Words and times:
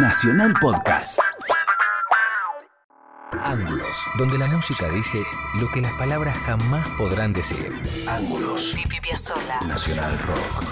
Nacional 0.00 0.54
Podcast. 0.60 1.18
Ángulos, 3.44 3.96
donde 4.18 4.38
la 4.38 4.46
música 4.48 4.88
dice 4.88 5.18
lo 5.60 5.68
que 5.70 5.80
las 5.80 5.92
palabras 5.94 6.36
jamás 6.38 6.86
podrán 6.96 7.32
decir. 7.32 7.80
Ángulos. 8.08 8.72
Pipi 8.74 9.00
Piazzolla. 9.00 9.60
Nacional 9.66 10.16
Rock. 10.20 10.64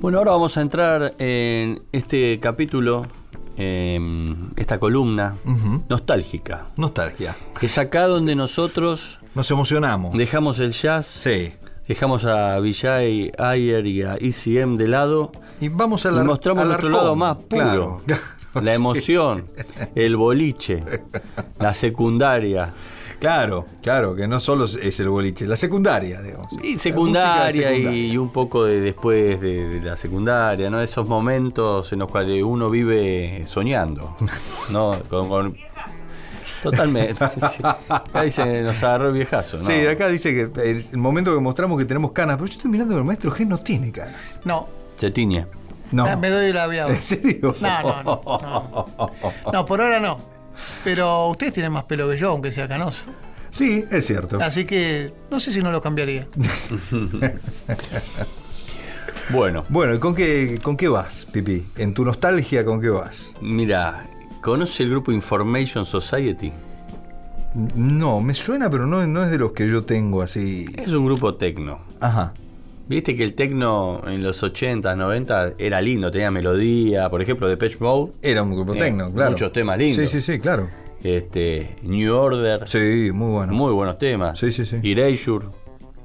Bueno, 0.00 0.18
ahora 0.18 0.32
vamos 0.32 0.56
a 0.56 0.62
entrar 0.62 1.14
en 1.18 1.78
este 1.92 2.40
capítulo, 2.40 3.06
en 3.56 4.52
esta 4.56 4.78
columna 4.78 5.36
nostálgica. 5.88 6.64
Nostalgia. 6.76 7.36
Que 7.58 7.66
es 7.66 7.76
acá 7.78 8.06
donde 8.06 8.34
nosotros 8.34 9.18
Nos 9.34 9.50
emocionamos. 9.50 10.16
dejamos 10.16 10.58
el 10.60 10.72
jazz, 10.72 11.06
Sí. 11.06 11.52
Dejamos 11.90 12.24
a 12.24 12.60
Vijay 12.60 13.32
Ayer 13.36 13.84
y 13.84 14.02
a 14.02 14.14
ECM 14.14 14.76
de 14.76 14.86
lado 14.86 15.32
Y 15.60 15.68
vamos 15.68 16.06
a 16.06 16.10
y 16.10 16.14
la 16.14 16.22
mostramos 16.22 16.64
nuestro 16.64 16.88
lado 16.88 17.16
más 17.16 17.36
puro. 17.36 17.48
Claro. 17.48 18.00
La 18.62 18.74
emoción, 18.74 19.44
el 19.94 20.16
boliche, 20.16 20.82
la 21.60 21.72
secundaria. 21.72 22.74
Claro, 23.20 23.64
claro, 23.80 24.16
que 24.16 24.26
no 24.26 24.40
solo 24.40 24.64
es 24.64 24.98
el 24.98 25.08
boliche, 25.08 25.46
la 25.46 25.56
secundaria, 25.56 26.20
digamos. 26.20 26.48
Y 26.60 26.76
secundaria, 26.76 27.72
y, 27.76 28.16
un 28.16 28.32
poco 28.32 28.64
de 28.64 28.80
después 28.80 29.40
de, 29.40 29.68
de 29.68 29.80
la 29.80 29.96
secundaria, 29.96 30.68
¿no? 30.68 30.80
Esos 30.80 31.06
momentos 31.06 31.92
en 31.92 32.00
los 32.00 32.10
cuales 32.10 32.42
uno 32.42 32.68
vive 32.70 33.44
soñando, 33.46 34.16
¿no? 34.72 34.96
Con- 35.08 35.28
con- 35.28 35.56
totalmente. 36.62 37.24
sí. 37.50 37.62
Acá 37.88 38.22
dice, 38.22 38.62
nos 38.62 38.82
agarró 38.82 39.08
el 39.08 39.14
viejazo, 39.14 39.58
¿no? 39.58 39.62
Sí, 39.64 39.86
acá 39.86 40.08
dice 40.08 40.32
que 40.34 40.42
el, 40.70 40.82
el 40.92 40.98
momento 40.98 41.34
que 41.34 41.40
mostramos 41.40 41.78
que 41.78 41.84
tenemos 41.84 42.12
canas, 42.12 42.36
pero 42.36 42.46
yo 42.46 42.52
estoy 42.52 42.70
mirando 42.70 42.94
que 42.94 42.98
el 43.00 43.04
maestro 43.06 43.32
G 43.34 43.46
no 43.46 43.58
tiene 43.58 43.90
canas. 43.92 44.40
No, 44.44 44.66
Se 44.98 45.10
tiñe. 45.10 45.46
No. 45.92 46.06
Ah, 46.06 46.14
me 46.16 46.30
doy 46.30 46.52
la 46.52 46.66
vía. 46.68 46.86
¿En 46.86 46.98
serio? 47.00 47.54
No, 47.60 47.82
no, 47.82 48.02
no, 48.02 48.86
no. 48.96 49.10
No, 49.52 49.66
por 49.66 49.80
ahora 49.80 49.98
no. 50.00 50.18
Pero 50.84 51.28
ustedes 51.28 51.52
tienen 51.54 51.72
más 51.72 51.84
pelo 51.84 52.08
que 52.08 52.16
yo, 52.16 52.30
aunque 52.30 52.52
sea 52.52 52.68
canoso. 52.68 53.04
Sí, 53.50 53.84
es 53.90 54.06
cierto. 54.06 54.38
Así 54.40 54.64
que 54.64 55.10
no 55.30 55.40
sé 55.40 55.52
si 55.52 55.60
no 55.62 55.72
lo 55.72 55.80
cambiaría. 55.82 56.26
Bueno, 59.30 59.64
Bueno, 59.68 59.94
¿y 59.94 59.98
con 60.00 60.14
qué, 60.14 60.58
con 60.60 60.76
qué 60.76 60.88
vas, 60.88 61.24
Pipi? 61.32 61.64
En 61.76 61.94
tu 61.94 62.04
nostalgia, 62.04 62.64
¿con 62.64 62.80
qué 62.80 62.88
vas? 62.88 63.34
mira, 63.40 64.04
¿conoce 64.40 64.82
el 64.84 64.90
grupo 64.90 65.12
Information 65.12 65.84
Society? 65.84 66.52
No, 67.74 68.20
me 68.20 68.34
suena, 68.34 68.70
pero 68.70 68.86
no, 68.86 69.04
no 69.06 69.24
es 69.24 69.30
de 69.30 69.38
los 69.38 69.52
que 69.52 69.68
yo 69.68 69.82
tengo 69.82 70.22
así. 70.22 70.66
Es 70.76 70.92
un 70.92 71.04
grupo 71.06 71.34
tecno. 71.34 71.80
Ajá. 72.00 72.32
Viste 72.88 73.14
que 73.14 73.22
el 73.22 73.34
tecno 73.34 74.00
en 74.06 74.22
los 74.22 74.42
80, 74.42 74.94
90 74.96 75.52
era 75.58 75.80
lindo, 75.80 76.10
tenía 76.10 76.30
melodía, 76.30 77.08
por 77.08 77.22
ejemplo, 77.22 77.48
de 77.48 77.56
Patch 77.56 77.78
Mode, 77.80 78.12
Era 78.22 78.42
un 78.42 78.52
grupo 78.54 78.74
Eh, 78.74 78.78
tecno, 78.78 79.12
claro. 79.12 79.32
muchos 79.32 79.52
temas 79.52 79.78
lindos. 79.78 80.10
Sí, 80.10 80.20
sí, 80.20 80.32
sí, 80.32 80.38
claro. 80.40 80.68
este, 81.02 81.76
New 81.82 82.14
Order, 82.14 82.68
Sí, 82.68 83.10
muy 83.12 83.30
bueno. 83.32 83.52
muy 83.52 83.72
buenos 83.72 83.98
temas. 83.98 84.38
Sí, 84.38 84.52
sí, 84.52 84.64
sí. 84.66 84.76
Erasure, 84.82 85.46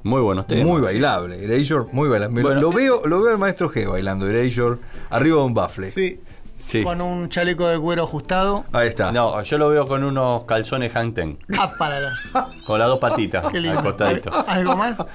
muy 0.04 0.20
buenos 0.22 0.46
temas. 0.46 0.64
Muy 0.64 0.80
bailable. 0.80 1.42
Erasure, 1.44 1.84
muy 1.92 2.08
bailable. 2.08 2.40
Bueno, 2.42 2.60
lo, 2.60 2.70
veo, 2.72 3.02
lo 3.06 3.20
veo 3.20 3.32
al 3.32 3.38
maestro 3.38 3.68
G 3.70 3.88
bailando 3.90 4.28
Erasure 4.28 4.78
arriba 5.10 5.38
de 5.38 5.42
un 5.44 5.54
bafle. 5.54 5.90
Sí. 5.90 6.20
Sí. 6.58 6.82
Con 6.82 7.00
un 7.00 7.28
chaleco 7.28 7.68
de 7.68 7.78
cuero 7.78 8.04
ajustado. 8.04 8.64
Ahí 8.72 8.88
está. 8.88 9.12
No, 9.12 9.40
yo 9.42 9.58
lo 9.58 9.68
veo 9.68 9.86
con 9.86 10.02
unos 10.02 10.44
calzones 10.44 10.92
Hang 10.92 11.12
Ten, 11.14 11.38
Ah, 11.58 11.70
para 11.78 12.00
la. 12.00 12.12
con 12.66 12.78
las 12.78 12.88
dos 12.88 12.98
patitas 12.98 13.46
Qué 13.52 13.58
al 13.58 13.62
lindo. 13.62 13.82
costadito. 13.82 14.32
¿Al- 14.34 14.44
¿Algo 14.48 14.76
más? 14.76 14.96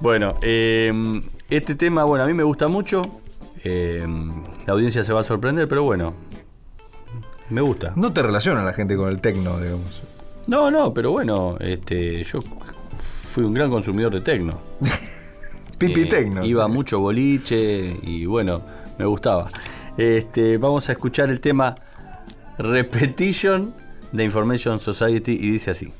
Bueno, 0.00 0.36
eh, 0.42 0.92
este 1.50 1.74
tema, 1.74 2.04
bueno, 2.04 2.22
a 2.24 2.26
mí 2.26 2.32
me 2.34 2.44
gusta 2.44 2.68
mucho. 2.68 3.02
eh, 3.64 4.06
la 4.66 4.72
audiencia 4.72 5.02
se 5.02 5.12
va 5.12 5.20
a 5.20 5.24
sorprender, 5.24 5.66
pero 5.66 5.82
bueno, 5.82 6.14
me 7.50 7.60
gusta. 7.60 7.92
No 7.96 8.12
te 8.12 8.22
relaciona 8.22 8.62
la 8.62 8.72
gente 8.72 8.96
con 8.96 9.08
el 9.08 9.20
tecno, 9.20 9.58
digamos. 9.58 10.02
No, 10.46 10.70
no, 10.70 10.94
pero 10.94 11.10
bueno, 11.10 11.56
este, 11.60 12.22
yo 12.22 12.38
fui 13.32 13.42
un 13.44 13.52
gran 13.54 13.70
consumidor 13.70 14.12
de 14.12 14.20
tecno. 14.20 14.56
Pipi 15.78 16.02
Eh, 16.02 16.06
tecno. 16.06 16.44
Iba 16.44 16.68
mucho 16.68 17.00
boliche 17.00 17.96
y 18.02 18.24
bueno, 18.26 18.62
me 18.98 19.04
gustaba. 19.06 19.48
Este, 19.96 20.58
vamos 20.58 20.88
a 20.88 20.92
escuchar 20.92 21.30
el 21.30 21.40
tema 21.40 21.76
Repetition 22.58 23.72
de 24.12 24.24
Information 24.24 24.80
Society 24.80 25.32
y 25.32 25.50
dice 25.50 25.70
así. 25.70 25.92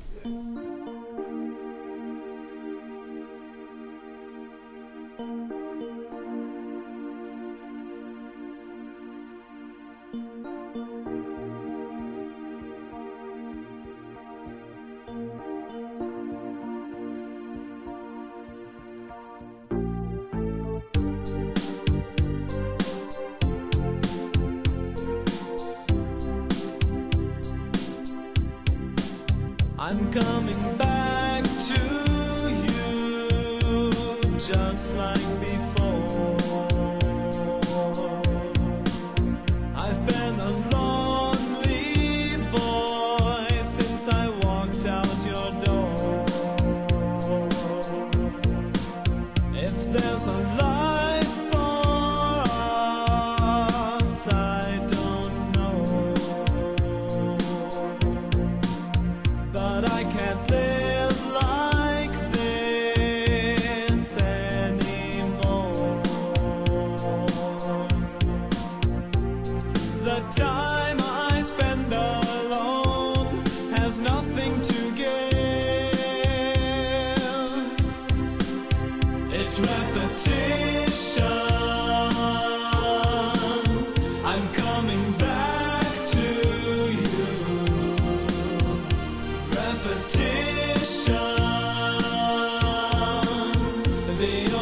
I'm 29.91 30.13
coming 30.13 30.77
back 30.77 31.08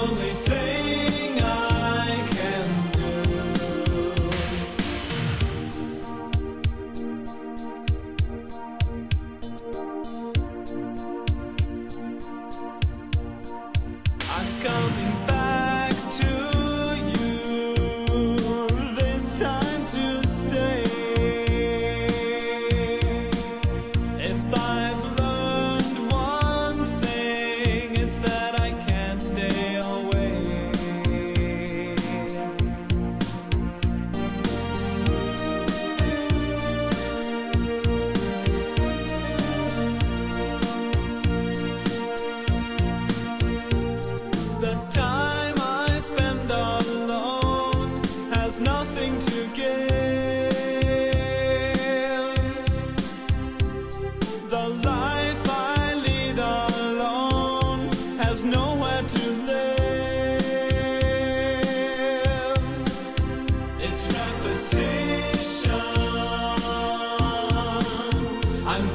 only 0.07 0.31
thing 0.47 0.76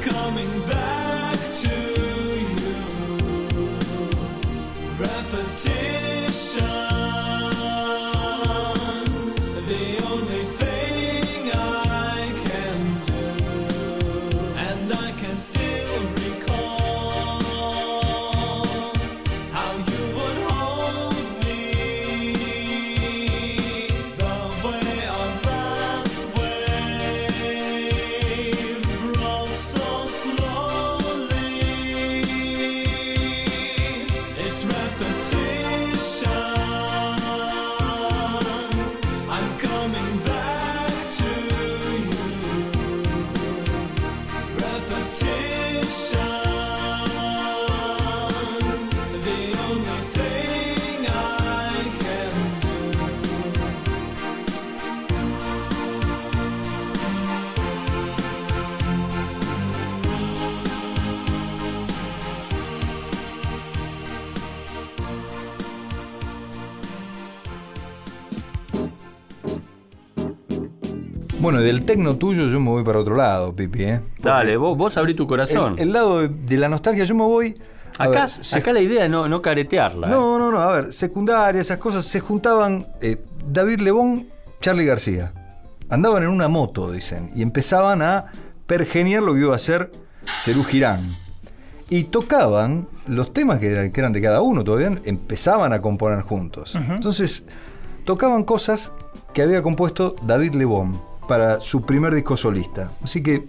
coming 0.02 0.66
back. 0.66 0.81
Bueno, 71.42 71.60
y 71.60 71.64
del 71.64 71.84
tecno 71.84 72.16
tuyo 72.16 72.46
yo 72.48 72.60
me 72.60 72.70
voy 72.70 72.84
para 72.84 73.00
otro 73.00 73.16
lado, 73.16 73.52
Pipi, 73.54 73.82
¿eh? 73.82 74.00
Dale, 74.20 74.56
vos, 74.56 74.78
vos 74.78 74.96
abrí 74.96 75.12
tu 75.14 75.26
corazón. 75.26 75.74
El, 75.74 75.88
el 75.88 75.92
lado 75.92 76.20
de, 76.20 76.28
de 76.28 76.56
la 76.56 76.68
nostalgia 76.68 77.04
yo 77.04 77.16
me 77.16 77.24
voy... 77.24 77.56
a 77.98 78.04
acá, 78.04 78.20
ver, 78.20 78.30
se- 78.30 78.58
acá 78.58 78.72
la 78.72 78.80
idea 78.80 79.04
es 79.06 79.10
no, 79.10 79.28
no 79.28 79.42
caretearla. 79.42 80.06
¿eh? 80.06 80.10
No, 80.10 80.38
no, 80.38 80.52
no, 80.52 80.58
a 80.60 80.70
ver, 80.72 80.92
secundaria, 80.92 81.60
esas 81.60 81.78
cosas, 81.78 82.04
se 82.04 82.20
juntaban 82.20 82.86
eh, 83.00 83.16
David 83.50 83.80
Lebón, 83.80 84.26
Charlie 84.60 84.84
García. 84.86 85.32
Andaban 85.90 86.22
en 86.22 86.28
una 86.28 86.46
moto, 86.46 86.92
dicen, 86.92 87.30
y 87.34 87.42
empezaban 87.42 88.02
a 88.02 88.26
pergeniar 88.68 89.24
lo 89.24 89.34
que 89.34 89.40
iba 89.40 89.56
a 89.56 89.58
ser 89.58 89.90
Cerú 90.44 90.62
Girán. 90.62 91.08
Y 91.90 92.04
tocaban 92.04 92.86
los 93.08 93.32
temas 93.32 93.58
que 93.58 93.66
eran, 93.66 93.90
que 93.92 94.00
eran 94.00 94.12
de 94.12 94.22
cada 94.22 94.40
uno, 94.42 94.62
todavía 94.62 94.96
empezaban 95.04 95.72
a 95.72 95.82
componer 95.82 96.22
juntos. 96.22 96.76
Entonces, 96.76 97.42
tocaban 98.04 98.44
cosas 98.44 98.92
que 99.34 99.42
había 99.42 99.60
compuesto 99.60 100.14
David 100.22 100.52
Lebón 100.54 100.98
para 101.28 101.60
su 101.60 101.82
primer 101.82 102.14
disco 102.14 102.36
solista. 102.36 102.90
Así 103.02 103.22
que, 103.22 103.44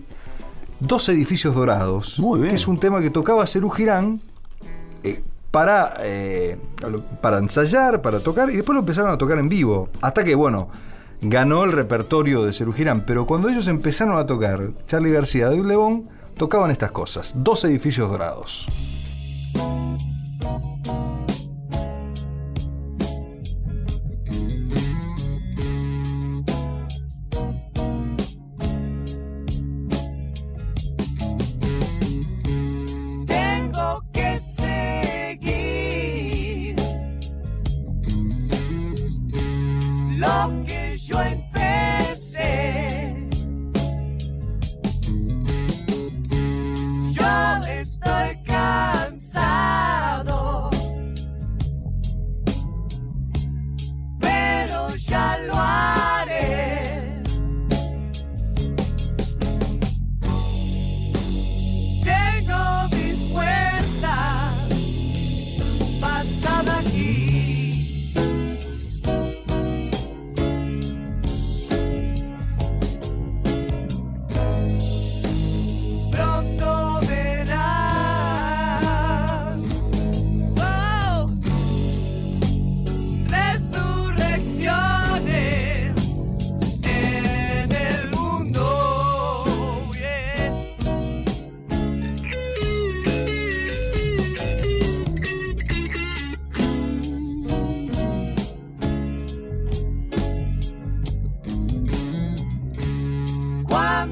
Dos 0.79 1.07
Edificios 1.09 1.55
Dorados, 1.55 2.19
Muy 2.19 2.39
bien. 2.39 2.49
que 2.51 2.55
es 2.57 2.67
un 2.67 2.77
tema 2.77 3.01
que 3.01 3.09
tocaba 3.09 3.47
Cerú 3.47 3.69
Girán 3.69 4.19
eh, 5.03 5.21
para, 5.49 5.93
eh, 6.01 6.57
para 7.21 7.37
ensayar, 7.37 8.01
para 8.01 8.19
tocar, 8.19 8.49
y 8.49 8.55
después 8.57 8.73
lo 8.73 8.79
empezaron 8.81 9.11
a 9.11 9.17
tocar 9.17 9.37
en 9.39 9.47
vivo. 9.47 9.89
Hasta 10.01 10.23
que, 10.23 10.35
bueno, 10.35 10.69
ganó 11.21 11.63
el 11.63 11.71
repertorio 11.71 12.43
de 12.43 12.51
Cerú 12.51 12.73
Girán. 12.73 13.05
Pero 13.05 13.25
cuando 13.25 13.47
ellos 13.49 13.67
empezaron 13.67 14.17
a 14.17 14.25
tocar, 14.25 14.71
Charlie 14.87 15.11
García, 15.11 15.45
David 15.47 15.65
Lebón, 15.65 16.09
tocaban 16.37 16.69
estas 16.71 16.91
cosas. 16.91 17.31
Dos 17.35 17.63
edificios 17.63 18.09
dorados. 18.09 18.67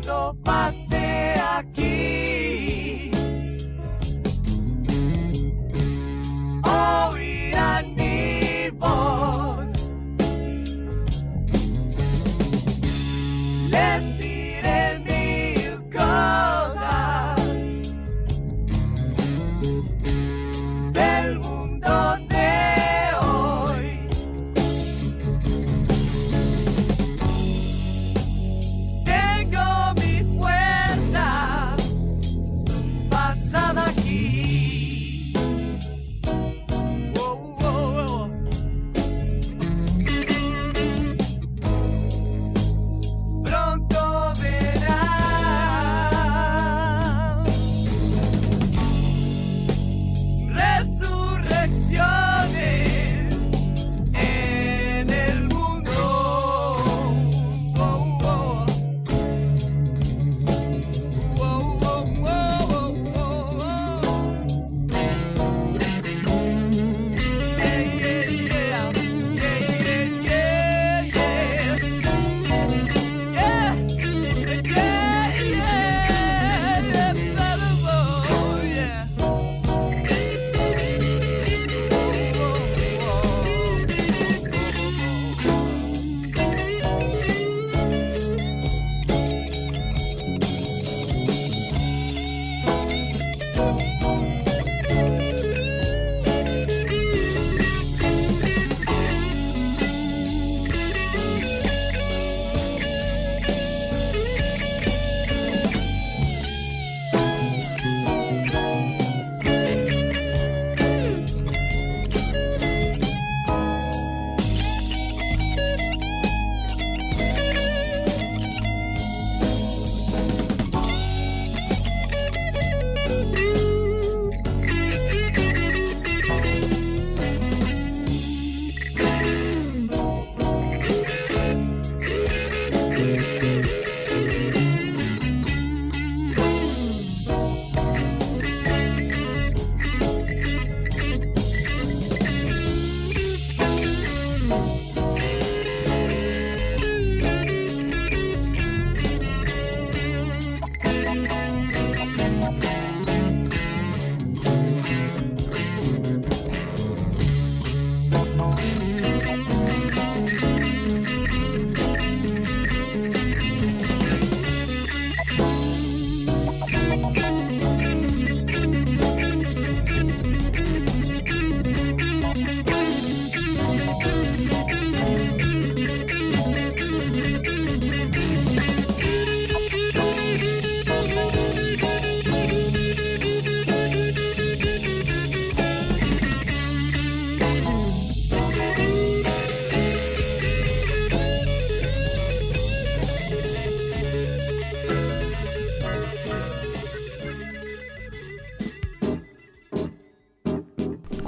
momento 0.01 0.35
pasa. 0.43 0.90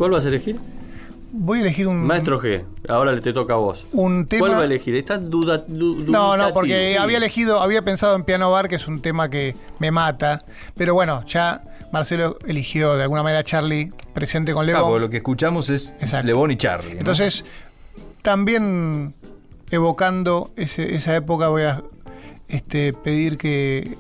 ¿Cuál 0.04 0.12
vas 0.12 0.26
a 0.26 0.28
elegir? 0.28 0.60
Voy 1.32 1.60
a 1.60 1.62
elegir 1.62 1.88
un, 1.88 2.06
Maestro 2.06 2.38
G, 2.42 2.62
ahora 2.90 3.14
le 3.14 3.22
te 3.22 3.32
toca 3.32 3.54
a 3.54 3.56
vos. 3.56 3.86
un 3.94 4.26
tema. 4.26 4.48
¿Cuál 4.48 4.58
va 4.58 4.62
a 4.64 4.66
elegir? 4.66 4.94
Está 4.98 5.18
duda, 5.18 5.60
du- 5.66 5.96
No, 6.10 6.36
no, 6.36 6.54
porque 6.54 6.90
sí. 6.92 6.98
había 6.98 7.16
elegido, 7.20 7.62
había 7.62 7.84
pensado 7.84 8.14
en 8.18 8.26
Piano 8.26 8.52
Bar, 8.52 8.68
que 8.68 8.76
es 8.76 8.86
un 8.90 9.02
tema 9.02 9.30
que 9.30 9.56
me 9.80 9.92
mata. 9.92 10.44
Pero 10.76 10.94
bueno, 10.94 11.24
ya 11.26 11.64
Marcelo 11.94 12.38
eligió 12.46 12.98
de 12.98 13.04
alguna 13.04 13.24
manera 13.24 13.40
a 13.40 13.44
Charlie 13.46 13.94
presente 14.14 14.52
con 14.54 14.64
Ah, 14.64 14.74
Levo. 14.74 14.88
porque 14.90 15.00
lo 15.00 15.10
que 15.10 15.18
escuchamos 15.18 15.70
es 15.70 15.94
Exacto. 16.02 16.28
Lebón 16.28 16.52
y 16.52 16.58
Charlie. 16.58 16.96
¿no? 16.96 17.00
Entonces, 17.00 17.46
también 18.22 19.14
evocando 19.72 20.52
ese- 20.58 20.96
esa 20.96 21.16
época, 21.16 21.48
voy 21.48 21.64
a 21.64 21.82
este, 22.50 22.92
pedir 22.92 23.38
que 23.38 23.98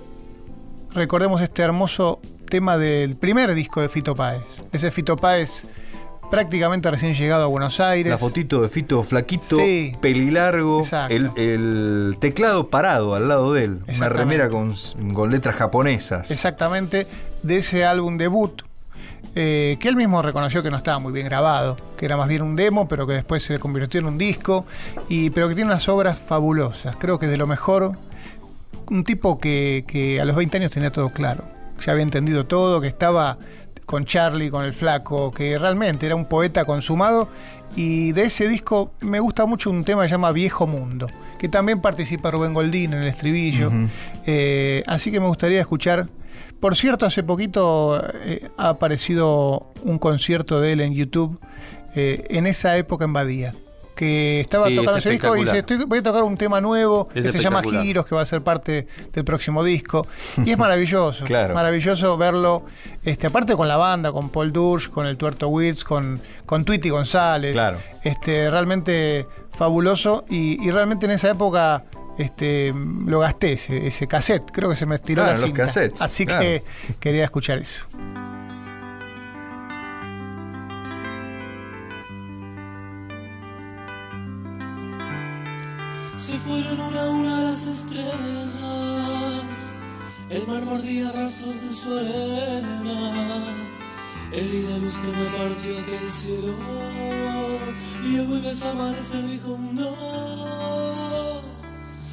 recordemos 0.93 1.41
este 1.41 1.61
hermoso 1.61 2.19
tema 2.49 2.77
del 2.77 3.15
primer 3.15 3.55
disco 3.55 3.79
de 3.79 3.87
Fito 3.87 4.13
Páez. 4.15 4.43
Ese 4.73 4.91
Fito 4.91 5.15
Páez 5.17 5.63
prácticamente 6.29 6.89
recién 6.89 7.13
llegado 7.13 7.43
a 7.43 7.47
Buenos 7.47 7.79
Aires. 7.79 8.09
La 8.09 8.17
fotito 8.17 8.61
de 8.61 8.69
Fito 8.69 9.03
flaquito, 9.03 9.57
Sí. 9.59 9.93
pelilargo, 10.01 10.81
Exacto. 10.81 11.13
el, 11.15 11.29
el 11.37 12.17
teclado 12.19 12.69
parado 12.69 13.15
al 13.15 13.27
lado 13.27 13.53
de 13.53 13.65
él, 13.65 13.79
una 13.95 14.09
remera 14.09 14.49
con, 14.49 14.73
con 15.13 15.31
letras 15.31 15.55
japonesas. 15.55 16.31
Exactamente, 16.31 17.07
de 17.43 17.57
ese 17.57 17.85
álbum 17.85 18.17
debut, 18.17 18.63
eh, 19.35 19.77
que 19.79 19.87
él 19.87 19.95
mismo 19.95 20.21
reconoció 20.21 20.61
que 20.63 20.69
no 20.71 20.77
estaba 20.77 20.99
muy 20.99 21.11
bien 21.13 21.25
grabado, 21.25 21.77
que 21.97 22.05
era 22.05 22.17
más 22.17 22.27
bien 22.27 22.41
un 22.41 22.55
demo, 22.55 22.87
pero 22.87 23.05
que 23.07 23.13
después 23.13 23.43
se 23.43 23.59
convirtió 23.59 23.99
en 23.99 24.07
un 24.07 24.17
disco, 24.17 24.65
y, 25.09 25.29
pero 25.31 25.49
que 25.49 25.55
tiene 25.55 25.69
unas 25.69 25.87
obras 25.89 26.17
fabulosas. 26.19 26.95
Creo 26.97 27.19
que 27.19 27.25
es 27.25 27.31
de 27.31 27.37
lo 27.37 27.47
mejor. 27.47 27.91
Un 28.89 29.03
tipo 29.03 29.39
que, 29.39 29.85
que 29.87 30.19
a 30.19 30.25
los 30.25 30.35
20 30.35 30.57
años 30.57 30.71
tenía 30.71 30.91
todo 30.91 31.09
claro, 31.09 31.45
ya 31.83 31.93
había 31.93 32.03
entendido 32.03 32.45
todo, 32.45 32.81
que 32.81 32.87
estaba 32.87 33.37
con 33.85 34.05
Charlie, 34.05 34.49
con 34.49 34.65
el 34.65 34.73
flaco, 34.73 35.31
que 35.31 35.57
realmente 35.57 36.05
era 36.05 36.15
un 36.15 36.25
poeta 36.25 36.65
consumado. 36.65 37.27
Y 37.75 38.11
de 38.11 38.23
ese 38.23 38.47
disco 38.47 38.93
me 39.01 39.19
gusta 39.19 39.45
mucho 39.45 39.69
un 39.69 39.83
tema 39.83 40.03
que 40.03 40.09
se 40.09 40.13
llama 40.13 40.31
Viejo 40.31 40.67
Mundo, 40.67 41.07
que 41.39 41.49
también 41.49 41.81
participa 41.81 42.29
Rubén 42.29 42.53
Goldín 42.53 42.93
en 42.93 43.01
el 43.01 43.07
estribillo. 43.07 43.71
Eh, 44.25 44.83
así 44.85 45.11
que 45.11 45.19
me 45.19 45.27
gustaría 45.27 45.59
escuchar. 45.59 46.07
Por 46.59 46.75
cierto, 46.75 47.05
hace 47.05 47.23
poquito 47.23 48.01
eh, 48.23 48.49
ha 48.57 48.69
aparecido 48.69 49.73
un 49.83 49.99
concierto 49.99 50.61
de 50.61 50.73
él 50.73 50.81
en 50.81 50.93
YouTube, 50.93 51.39
eh, 51.95 52.25
en 52.29 52.47
esa 52.47 52.77
época 52.77 53.05
en 53.05 53.13
Badía. 53.13 53.51
Que 53.95 54.41
estaba 54.41 54.67
Sí, 54.69 54.75
tocando 54.75 54.97
es 54.97 55.05
ese 55.05 55.09
disco 55.11 55.37
y 55.37 55.41
dice. 55.41 55.59
Estoy, 55.59 55.77
Voy 55.85 55.99
a 55.99 56.03
tocar 56.03 56.23
un 56.23 56.35
tema 56.35 56.59
nuevo 56.59 57.09
Es 57.13 57.25
que 57.25 57.31
se 57.31 57.39
llama. 57.39 57.61
Giros, 57.61 58.05
que 58.05 58.15
va 58.15 58.21
a 58.21 58.25
ser 58.25 58.41
parte 58.41 58.87
del 59.13 59.23
próximo 59.23 59.63
disco. 59.63 60.07
Y 60.43 60.51
es 60.51 60.57
maravilloso. 60.57 61.25
Claro. 61.25 61.53
Maravilloso 61.53 62.17
verlo, 62.17 62.65
este, 63.03 63.27
aparte 63.27 63.55
con 63.55 63.67
la 63.67 63.77
banda, 63.77 64.11
con 64.11 64.29
Paul 64.29 64.51
Dursch, 64.51 64.89
con 64.89 65.05
el 65.05 65.17
Tuerto 65.17 65.47
Wirtz, 65.49 65.83
con, 65.83 66.19
con 66.45 66.65
Tweety 66.65 66.89
González. 66.89 67.53
Claro. 67.53 67.77
Este, 68.03 68.49
realmente 68.49 69.27
fabuloso. 69.51 70.25
Y, 70.29 70.65
y 70.65 70.71
realmente 70.71 71.05
en 71.05 71.11
esa 71.11 71.29
época 71.29 71.83
este, 72.17 72.73
lo 73.05 73.19
gasté, 73.19 73.53
ese, 73.53 73.87
ese 73.87 74.07
cassette. 74.07 74.49
Creo 74.51 74.69
que 74.69 74.75
se 74.75 74.85
me 74.87 74.95
estiró 74.95 75.21
Claro, 75.23 75.35
la 75.37 75.41
los 75.41 75.45
cinta. 75.49 75.63
cassettes, 75.65 76.01
Así 76.01 76.25
claro. 76.25 76.41
que 76.41 76.63
quería 76.99 77.23
escuchar 77.25 77.59
eso. 77.59 77.85
Se 86.23 86.39
fueron 86.39 86.79
una 86.79 87.03
a 87.03 87.09
una 87.09 87.41
las 87.41 87.65
estrellas, 87.65 88.57
el 90.29 90.47
mar 90.47 90.63
mordía 90.63 91.11
rastros 91.11 91.61
de 91.61 91.73
su 91.73 91.93
arena, 91.93 93.43
herida 94.31 94.77
luz 94.77 95.01
que 95.01 95.11
me 95.11 95.25
partió 95.25 95.79
aquel 95.79 96.09
cielo, 96.09 96.55
y 98.05 98.19
hoy 98.19 98.25
vuelves 98.25 98.63
a 98.63 98.71
amanecer 98.71 99.27
dijo 99.27 99.59
no. 99.73 101.41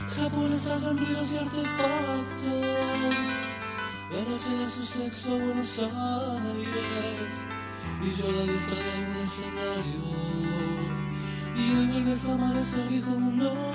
Japón 0.09 0.53
está 0.55 0.75
en 0.91 0.99
ruidos 0.99 1.33
y 1.33 1.37
artefactos, 1.37 2.51
la 4.13 4.29
noche 4.29 4.51
de 4.51 4.67
su 4.67 4.83
sexo 4.83 5.37
a 5.37 5.39
Buenos 5.39 5.79
Aires, 5.79 7.33
y 8.03 8.11
yo 8.21 8.33
la 8.33 8.43
distrae 8.53 8.93
en 8.93 9.11
un 9.11 9.17
escenario. 9.19 10.51
Y 11.57 11.77
hoy 11.77 11.87
vuelves 11.87 12.27
a 12.27 12.33
amanecer 12.33 12.89
viejo 12.89 13.11
mundo 13.11 13.70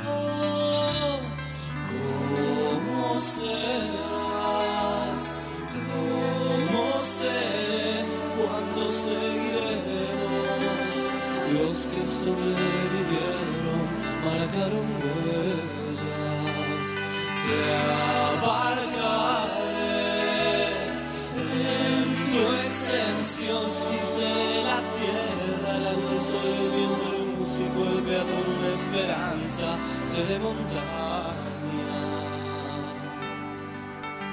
seré 30.15 30.39
montaña, 30.39 31.93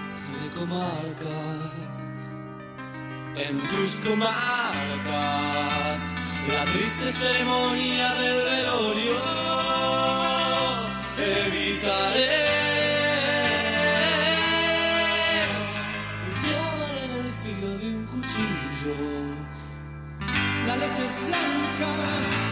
seré 0.08 0.48
comarca, 0.56 1.38
en 3.46 3.56
tus 3.70 3.90
comarcas, 4.06 6.00
la 6.52 6.64
triste 6.72 7.10
ceremonia 7.10 8.14
del 8.14 8.38
velorio, 8.50 9.22
evitaré 11.18 12.38
y 16.28 16.30
te 16.42 16.50
amaré 16.70 17.02
en 17.06 17.12
el 17.22 17.30
filo 17.42 17.70
de 17.80 17.86
un 17.96 18.04
cuchillo. 18.06 18.98
La 20.64 20.76
leche 20.76 21.04
es 21.10 21.16
blanca, 21.26 21.90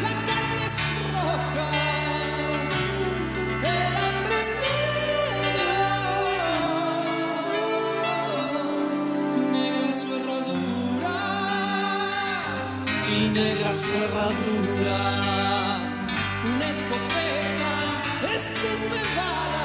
la 0.04 0.12
carne 0.26 0.62
es 0.66 0.76
roja, 1.12 1.99
negra 13.42 13.72
su 13.72 13.94
herradura. 14.02 14.98
una 16.44 16.68
escopeta 16.68 17.74
escupe 18.36 19.00
balas 19.16 19.59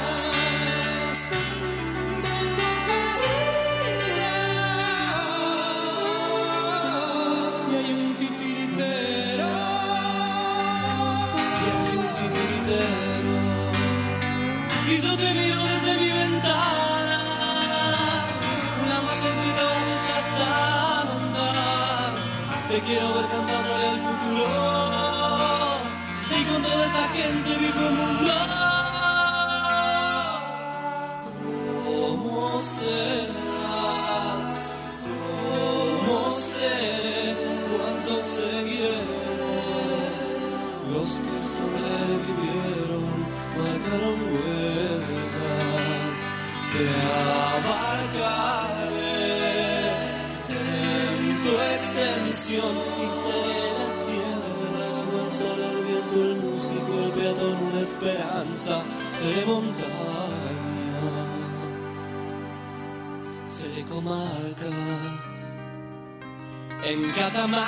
en 66.84 67.12
Catamarca, 67.12 67.66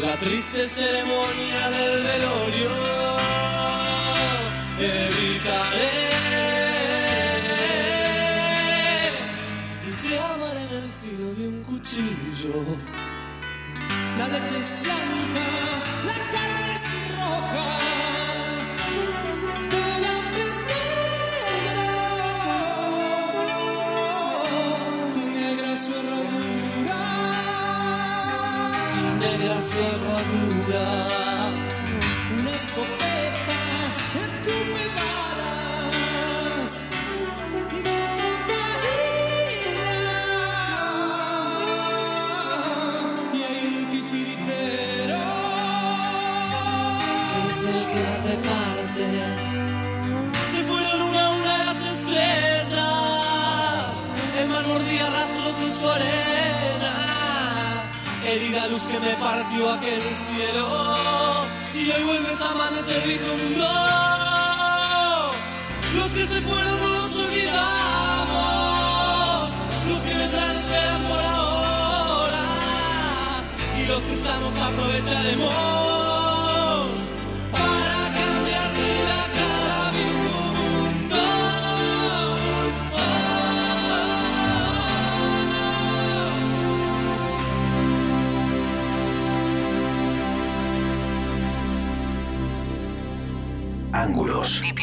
la 0.00 0.16
triste 0.16 0.68
ceremonia 0.68 1.70
del 1.70 2.02
velorio 2.02 2.70
evitaré 4.78 6.12
amaré 10.18 10.62
en 10.62 10.72
el 10.82 10.88
filo 10.88 11.34
de 11.34 11.48
un 11.48 11.62
cuchillo. 11.64 12.64
La 14.18 14.28
leche 14.28 14.58
es 14.58 14.82
blanca, 14.82 15.46
la 16.04 16.18
carne 16.30 16.74
es 16.74 16.86
roja. 17.16 17.82
Negra 29.22 29.56
su 29.58 29.78
herradura. 29.90 30.86
Una 32.38 32.50
escopeta 32.60 33.60
escupe 34.24 34.82
balas 34.96 35.51
herida 58.62 58.68
luz 58.68 58.82
que 58.82 59.00
me 59.00 59.14
partió 59.14 59.72
aquel 59.72 60.02
cielo, 60.10 61.46
y 61.74 61.90
hoy 61.90 62.04
vuelves 62.04 62.40
a 62.40 62.50
amanecer 62.50 63.06
viejo 63.06 63.36
mundo. 63.36 63.66
Los 65.94 66.06
que 66.06 66.26
se 66.26 66.40
fueron 66.40 66.80
no 66.80 66.88
los 66.88 67.16
olvidamos, 67.16 68.30
los 69.88 70.00
que 70.00 70.14
vendrán 70.14 70.50
esperan 70.50 71.02
por 71.02 71.18
ahora, 71.18 72.44
y 73.78 73.84
los 73.86 74.00
que 74.00 74.12
estamos 74.12 74.56
aprovecharemos 74.56 76.01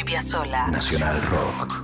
Piazzolla. 0.10 0.66
Nacional 0.72 1.22
Rock. 1.30 1.79